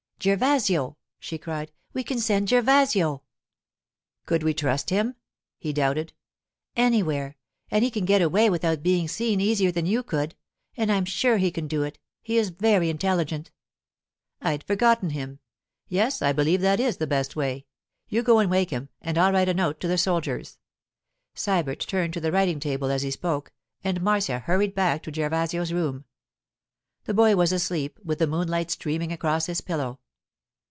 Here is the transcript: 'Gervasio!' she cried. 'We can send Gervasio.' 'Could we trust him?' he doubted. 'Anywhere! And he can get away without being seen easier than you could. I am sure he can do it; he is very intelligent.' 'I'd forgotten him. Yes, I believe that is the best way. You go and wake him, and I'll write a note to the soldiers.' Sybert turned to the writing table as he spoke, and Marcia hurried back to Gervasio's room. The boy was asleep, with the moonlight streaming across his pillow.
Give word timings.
'Gervasio!' 0.23 0.97
she 1.17 1.39
cried. 1.39 1.71
'We 1.95 2.03
can 2.03 2.19
send 2.19 2.47
Gervasio.' 2.49 3.23
'Could 4.27 4.43
we 4.43 4.53
trust 4.53 4.91
him?' 4.91 5.15
he 5.57 5.73
doubted. 5.73 6.13
'Anywhere! 6.75 7.37
And 7.71 7.83
he 7.83 7.89
can 7.89 8.05
get 8.05 8.21
away 8.21 8.47
without 8.47 8.83
being 8.83 9.07
seen 9.07 9.41
easier 9.41 9.71
than 9.71 9.87
you 9.87 10.03
could. 10.03 10.35
I 10.77 10.83
am 10.83 11.05
sure 11.05 11.37
he 11.37 11.49
can 11.49 11.67
do 11.67 11.81
it; 11.81 11.97
he 12.21 12.37
is 12.37 12.51
very 12.51 12.91
intelligent.' 12.91 13.49
'I'd 14.43 14.63
forgotten 14.63 15.09
him. 15.09 15.39
Yes, 15.87 16.21
I 16.21 16.33
believe 16.33 16.61
that 16.61 16.79
is 16.79 16.97
the 16.97 17.07
best 17.07 17.35
way. 17.35 17.65
You 18.07 18.21
go 18.21 18.37
and 18.37 18.51
wake 18.51 18.69
him, 18.69 18.89
and 19.01 19.17
I'll 19.17 19.33
write 19.33 19.49
a 19.49 19.55
note 19.55 19.79
to 19.79 19.87
the 19.87 19.97
soldiers.' 19.97 20.59
Sybert 21.33 21.79
turned 21.79 22.13
to 22.13 22.21
the 22.21 22.31
writing 22.31 22.59
table 22.59 22.91
as 22.91 23.01
he 23.01 23.09
spoke, 23.09 23.53
and 23.83 24.03
Marcia 24.03 24.37
hurried 24.37 24.75
back 24.75 25.01
to 25.01 25.11
Gervasio's 25.11 25.73
room. 25.73 26.05
The 27.05 27.13
boy 27.15 27.35
was 27.35 27.51
asleep, 27.51 27.99
with 28.03 28.19
the 28.19 28.27
moonlight 28.27 28.69
streaming 28.69 29.11
across 29.11 29.47
his 29.47 29.61
pillow. 29.61 29.97